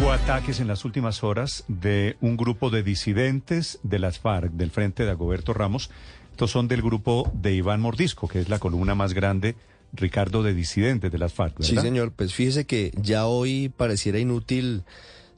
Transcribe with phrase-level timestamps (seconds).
[0.00, 4.70] Hubo ataques en las últimas horas de un grupo de disidentes de las FARC, del
[4.70, 5.90] Frente de Agoberto Ramos.
[6.30, 9.56] Estos son del grupo de Iván Mordisco, que es la columna más grande,
[9.92, 11.62] Ricardo, de disidentes de las FARC.
[11.62, 12.12] Sí, señor.
[12.12, 14.84] Pues fíjese que ya hoy pareciera inútil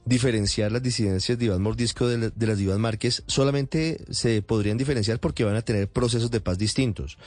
[0.05, 3.23] diferenciar las disidencias de Iván Mordisco de, de las de Iván Márquez.
[3.27, 7.17] Solamente se podrían diferenciar porque van a tener procesos de paz distintos.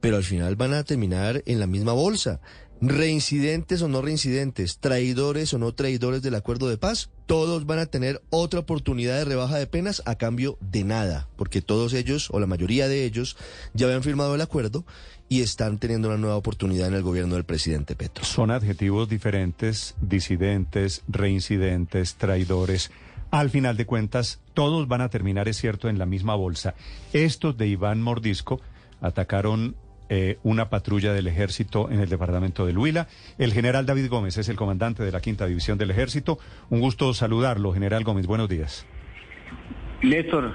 [0.00, 2.40] Pero al final van a terminar en la misma bolsa.
[2.84, 7.86] Reincidentes o no reincidentes, traidores o no traidores del acuerdo de paz, todos van a
[7.86, 12.40] tener otra oportunidad de rebaja de penas a cambio de nada, porque todos ellos, o
[12.40, 13.36] la mayoría de ellos,
[13.72, 14.84] ya habían firmado el acuerdo
[15.28, 18.24] y están teniendo una nueva oportunidad en el gobierno del presidente Petro.
[18.24, 22.90] Son adjetivos diferentes, disidentes, reincidentes, traidores.
[23.30, 26.74] Al final de cuentas, todos van a terminar, es cierto, en la misma bolsa.
[27.12, 28.60] Estos de Iván Mordisco
[29.00, 29.76] atacaron
[30.14, 33.08] eh, una patrulla del ejército en el departamento del Huila.
[33.38, 36.38] El general David Gómez es el comandante de la quinta división del ejército.
[36.68, 38.26] Un gusto saludarlo, general Gómez.
[38.26, 38.86] Buenos días.
[40.02, 40.52] Néstor,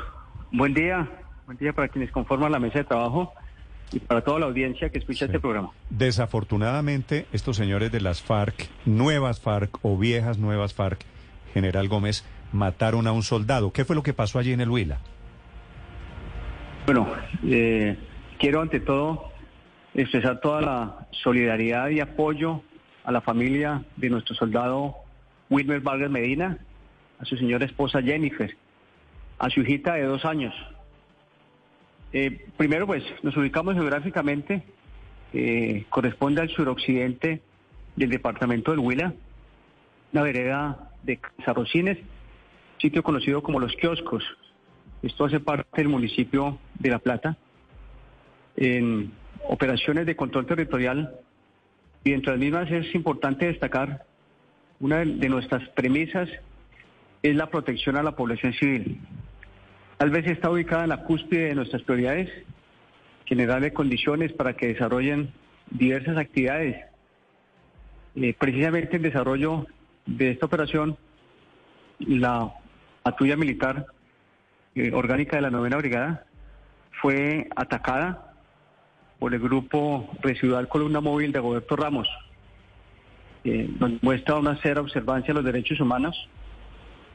[0.51, 1.09] buen día.
[1.47, 3.33] Buen día para quienes conforman la mesa de trabajo
[3.91, 5.71] y para toda la audiencia que escucha este programa.
[5.89, 10.99] Desafortunadamente, estos señores de las FARC, nuevas FARC o viejas nuevas FARC,
[11.55, 13.73] general Gómez, mataron a un soldado.
[13.73, 14.99] ¿Qué fue lo que pasó allí en el Huila?
[16.85, 17.07] Bueno,
[17.43, 17.97] eh,
[18.37, 19.35] quiero ante todo
[19.97, 22.61] expresar toda la solidaridad y apoyo
[23.03, 24.95] a la familia de nuestro soldado
[25.49, 26.57] Wilmer Vargas Medina,
[27.19, 28.55] a su señora esposa Jennifer,
[29.39, 30.53] a su hijita de dos años.
[32.13, 34.63] Eh, primero, pues, nos ubicamos geográficamente,
[35.33, 37.41] eh, corresponde al suroccidente
[37.95, 39.13] del departamento del Huila,
[40.13, 41.97] una vereda de Zarrocines,
[42.77, 44.23] sitio conocido como Los Kioscos.
[45.01, 47.35] Esto hace parte del municipio de La Plata.
[48.55, 49.11] En
[49.47, 51.15] operaciones de control territorial
[52.03, 54.03] y dentro de las mismas es importante destacar
[54.79, 56.29] una de- nuestras premisas
[57.23, 58.99] es la protección a la población civil.
[59.97, 62.29] Tal vez está ubicada en la cúspide de nuestras prioridades,
[63.25, 65.31] generarle condiciones para que desarrollen
[65.71, 66.77] diversas actividades.
[68.15, 69.65] Eh, precisamente el desarrollo
[70.05, 70.97] de esta operación,
[71.99, 72.53] la
[73.03, 73.87] patrulla militar
[74.75, 76.25] eh, orgánica de la novena brigada
[77.01, 78.26] fue atacada
[79.19, 82.07] por el grupo residual Columna Móvil de Roberto Ramos.
[83.43, 86.27] Eh, nos muestra una cera observancia de los derechos humanos,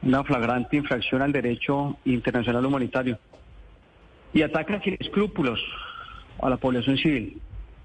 [0.02, 3.18] una flagrante infracción al derecho internacional humanitario
[4.32, 5.60] y ataca sin escrúpulos
[6.40, 7.40] a la población civil.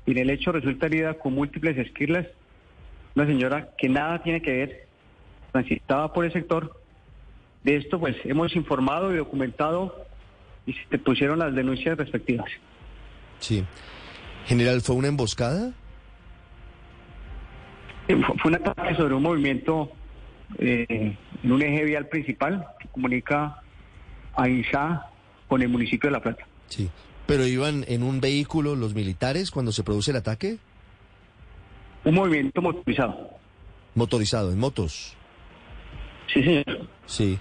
[0.06, 2.26] Y en el hecho resulta herida con múltiples esquirlas
[3.16, 4.88] una señora que nada tiene que ver,
[5.52, 6.80] transitaba por el sector.
[7.64, 10.06] De esto pues hemos informado y documentado
[10.68, 12.48] y se pusieron las denuncias respectivas.
[13.40, 13.66] Sí.
[14.48, 15.74] General, ¿fue una emboscada?
[18.08, 19.92] Eh, Fue fue un ataque sobre un movimiento
[20.58, 23.62] eh, en un eje vial principal que comunica
[24.36, 25.08] a Insá
[25.50, 26.48] con el municipio de La Plata.
[26.70, 26.90] Sí.
[27.26, 30.58] ¿Pero iban en un vehículo los militares cuando se produce el ataque?
[32.06, 33.32] Un movimiento motorizado.
[33.96, 35.14] Motorizado, en motos.
[36.34, 36.88] Sí, señor.
[37.06, 37.38] Sí.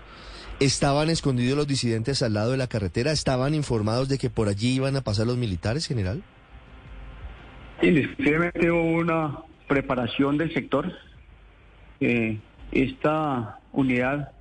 [0.59, 3.13] ¿Estaban escondidos los disidentes al lado de la carretera?
[3.13, 6.25] ¿Estaban informados de que por allí iban a pasar los militares, general?
[7.83, 9.39] Indiscutiblemente hubo una
[9.69, 10.93] preparación del sector.
[12.01, 12.39] Eh,
[12.73, 14.33] esta unidad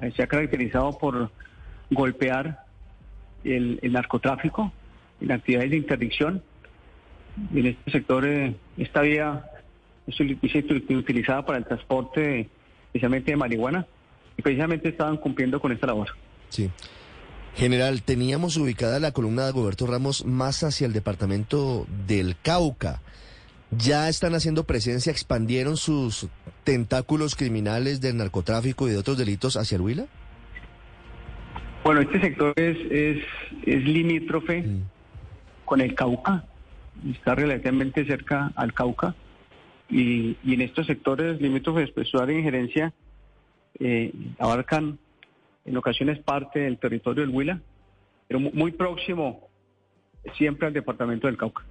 [0.00, 1.30] eh, se ha caracterizado por
[1.90, 2.60] golpear
[3.44, 4.72] el, narcotráfico
[5.20, 6.42] en actividades de interdicción.
[7.54, 9.44] En este sector, eh, esta vía
[10.06, 12.48] es util- utilizada para el transporte
[12.86, 13.86] especialmente de marihuana
[14.36, 16.08] y precisamente estaban cumpliendo con esta labor.
[16.48, 16.70] Sí.
[17.56, 23.02] General, teníamos ubicada la columna de Goberto Ramos más hacia el departamento del Cauca.
[23.70, 26.28] ¿Ya están haciendo presencia, expandieron sus
[26.64, 30.06] tentáculos criminales del narcotráfico y de otros delitos hacia el Huila?
[31.84, 33.18] Bueno, este sector es, es,
[33.66, 34.82] es limítrofe Mm.
[35.64, 36.44] con el Cauca,
[37.10, 39.14] está relativamente cerca al Cauca,
[39.90, 42.92] y, y en estos sectores limítrofes, pues su área de injerencia
[43.80, 44.98] eh, abarcan
[45.68, 47.60] en ocasiones parte del territorio del Huila,
[48.26, 49.48] pero mu- muy próximo
[50.36, 51.62] siempre al departamento del Cauca.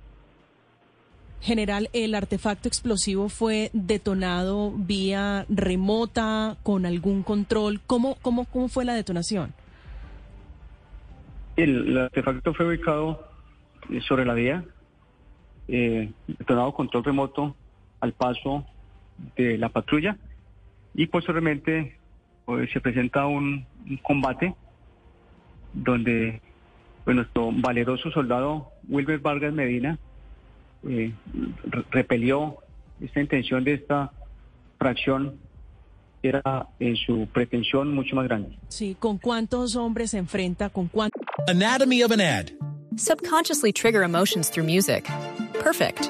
[1.41, 7.79] General, ¿el artefacto explosivo fue detonado vía remota, con algún control?
[7.85, 9.53] ¿Cómo, cómo, cómo fue la detonación?
[11.55, 13.27] El, el artefacto fue ubicado
[13.91, 14.63] eh, sobre la vía,
[15.67, 17.55] eh, detonado control remoto
[17.99, 18.65] al paso
[19.35, 20.17] de la patrulla
[20.95, 21.96] y posteriormente
[22.47, 24.55] pues, se presenta un, un combate
[25.73, 26.41] donde
[27.03, 29.99] pues, nuestro valeroso soldado Wilber Vargas Medina
[30.87, 31.11] eh,
[31.65, 32.57] re- repelió
[33.01, 34.11] esta intención de esta
[34.79, 35.35] fracción
[36.21, 38.57] que era en su pretensión mucho más grande.
[38.69, 40.69] Sí, ¿con cuántos hombres se enfrenta?
[40.69, 41.21] ¿Con cuántos?
[41.47, 42.47] Anatomy of an ad.
[42.95, 45.05] Subconsciously trigger emotions through music.
[45.63, 46.09] Perfect.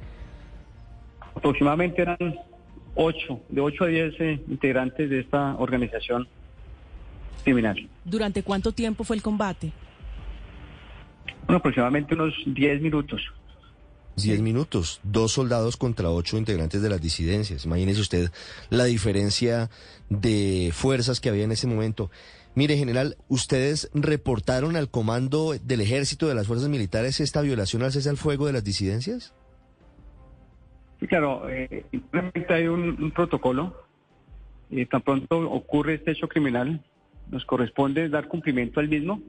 [1.35, 2.17] Aproximadamente eran
[2.95, 6.27] ocho, de ocho a diez eh, integrantes de esta organización
[7.43, 7.89] criminal.
[8.03, 9.71] ¿Durante cuánto tiempo fue el combate?
[11.45, 13.21] Bueno, aproximadamente unos 10 minutos.
[14.15, 17.65] Diez minutos, dos soldados contra ocho integrantes de las disidencias.
[17.65, 18.31] Imagínese usted
[18.69, 19.69] la diferencia
[20.09, 22.11] de fuerzas que había en ese momento.
[22.53, 27.93] Mire, general, ¿ustedes reportaron al comando del ejército de las fuerzas militares esta violación al
[27.93, 29.33] cese al fuego de las disidencias?
[31.07, 31.85] Claro, eh,
[32.49, 33.75] hay un, un protocolo.
[34.69, 36.81] Eh, tan pronto ocurre este hecho criminal,
[37.29, 39.21] nos corresponde dar cumplimiento al mismo.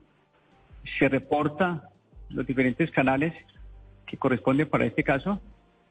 [0.99, 1.89] Se reporta
[2.29, 3.35] los diferentes canales
[4.07, 5.41] que corresponden para este caso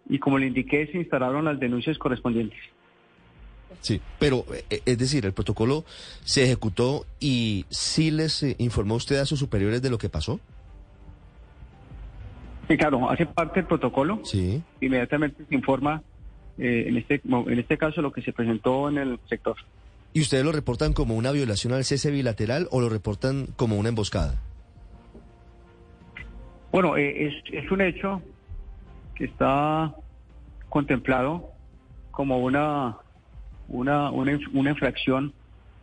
[0.08, 2.60] y como le indiqué, se instalaron las denuncias correspondientes.
[3.82, 5.86] Sí, pero eh, es decir, el protocolo
[6.24, 10.40] se ejecutó y sí les eh, informó usted a sus superiores de lo que pasó.
[12.78, 14.22] Claro, hace parte del protocolo.
[14.24, 14.62] Sí.
[14.80, 16.02] Inmediatamente se informa,
[16.58, 19.56] eh, en, este, en este caso, lo que se presentó en el sector.
[20.14, 23.90] ¿Y ustedes lo reportan como una violación al cese bilateral o lo reportan como una
[23.90, 24.42] emboscada?
[26.72, 28.22] Bueno, eh, es, es un hecho
[29.16, 29.94] que está
[30.70, 31.50] contemplado
[32.12, 32.98] como una,
[33.68, 35.34] una, una, una infracción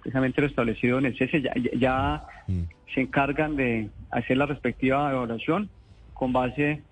[0.01, 1.43] precisamente lo establecido en el cese.
[1.43, 2.63] Ya, ya- ya Mm.
[2.95, 5.69] se encargan de hacer la respectiva evaluación
[6.19, 6.83] con base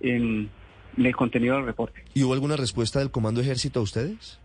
[0.00, 0.50] en,
[0.96, 2.04] en el contenido del reporte.
[2.12, 4.40] ¿Y hubo alguna respuesta del Comando Ejército a ustedes?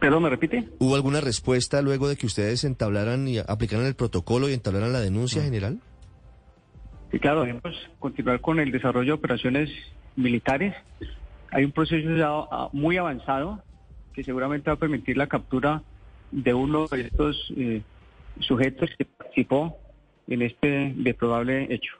[0.00, 0.68] Perdón, ¿me repite?
[0.78, 5.00] ¿Hubo alguna respuesta luego de que ustedes entablaran y aplicaran el protocolo y entablaran la
[5.00, 5.80] denuncia general?
[7.10, 9.70] Sí, claro, debemos continuar con el desarrollo de operaciones
[10.16, 10.74] militares.
[11.50, 13.62] Hay un proceso ya ah, muy avanzado
[14.12, 15.82] que seguramente va a permitir la captura
[16.30, 17.82] de uno de estos eh,
[18.40, 19.76] sujetos que participó
[20.28, 21.92] en este deplorable hecho.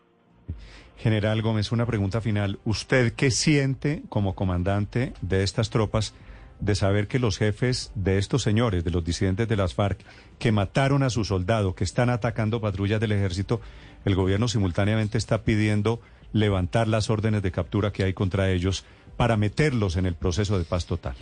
[0.97, 2.59] General Gómez, una pregunta final.
[2.65, 6.15] ¿Usted qué siente como comandante de estas tropas
[6.61, 9.99] de saber que los jefes de estos señores, de los disidentes de las FARC,
[10.39, 13.61] que mataron a su soldado, que están atacando patrullas del ejército,
[14.05, 16.01] el gobierno simultáneamente está pidiendo
[16.33, 18.85] levantar las órdenes de captura que hay contra ellos
[19.17, 21.15] para meterlos en el proceso de paz total?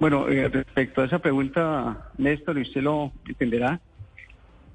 [0.00, 3.80] Bueno, eh, respecto a esa pregunta, Néstor, usted lo entenderá,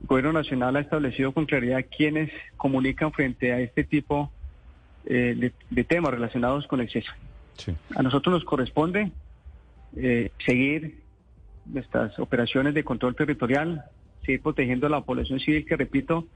[0.01, 4.31] el Gobierno Nacional ha establecido con claridad quiénes comunican frente a este tipo
[5.05, 6.89] eh, de, de temas relacionados con el.
[6.89, 7.75] Sí.
[7.95, 9.11] A nosotros nos corresponde
[9.95, 10.99] eh, seguir
[11.65, 13.83] nuestras operaciones de control territorial,
[14.25, 16.27] seguir protegiendo a la población civil que, repito,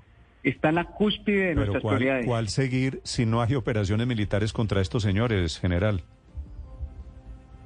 [0.44, 2.26] está en la cúspide de Pero nuestras ¿cuál, prioridades.
[2.26, 6.04] cuál seguir si no hay operaciones militares contra estos señores, general?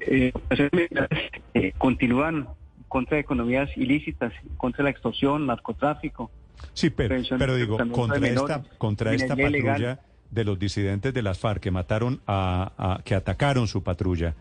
[0.02, 2.48] Eh, operaciones militares, eh, continúan
[2.88, 6.32] contra economías ilícitas, contra la extorsión, narcotráfico.
[6.74, 10.00] Sí, pero, pero digo, contra esta, contra esta patrulla ilegal.
[10.32, 14.34] de los disidentes de las FARC que mataron a, a- que atacaron su patrulla,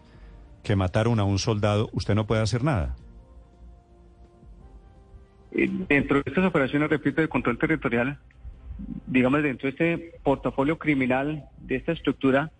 [0.62, 2.96] que mataron a un soldado, usted no puede hacer nada.
[5.52, 8.18] Eh, dentro de estas operaciones, repito, de control territorial,
[9.06, 12.50] digamos, dentro de este portafolio criminal de esta estructura,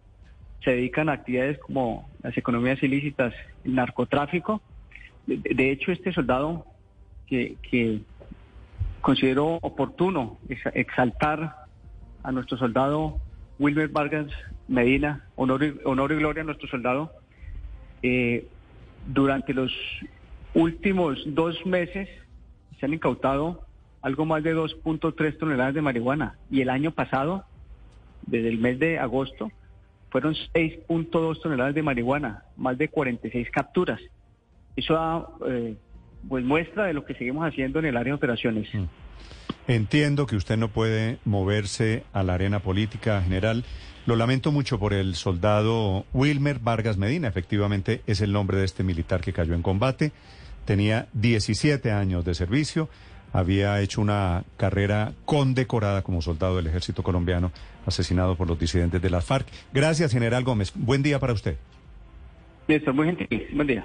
[0.65, 4.63] se dedican a actividades como las economías ilícitas, el narcotráfico.
[5.27, 6.67] De, hecho, este soldado
[7.27, 7.57] que,
[9.01, 11.57] considero oportuno ex- exaltar
[12.23, 13.19] a nuestro soldado
[13.59, 14.27] Wilmer Vargas
[14.69, 17.13] Medina, honor y, honor y gloria a nuestro soldado,
[18.03, 18.47] eh,
[19.07, 19.73] durante los
[20.55, 22.09] últimos dos meses
[22.79, 23.65] se han incautado
[24.03, 27.45] algo más de 2.3 toneladas de marihuana y el año pasado,
[28.27, 29.51] desde el mes de agosto,
[30.11, 34.01] fueron 6.2 toneladas de marihuana, más de 46 capturas.
[34.77, 35.75] Eso da eh,
[36.29, 38.69] pues muestra de lo que seguimos haciendo en el área de operaciones.
[38.73, 38.85] Mm.
[39.69, 43.65] Entiendo que usted no puede moverse a la arena política general.
[44.07, 47.27] Lo lamento mucho por el soldado Wilmer Vargas Medina.
[47.27, 50.13] Efectivamente es el nombre de este militar que cayó en combate.
[50.65, 52.89] Tenía 17 años de servicio.
[53.33, 57.51] Había hecho una carrera condecorada como soldado del ejército colombiano,
[57.85, 59.49] asesinado por los disidentes de las FARC.
[59.75, 60.73] Gracias, general Gómez.
[60.77, 61.57] Buen día para usted.
[62.69, 63.49] Néstor, muy gentil.
[63.53, 63.85] Buen día.